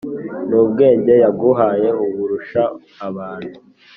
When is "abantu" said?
3.07-3.57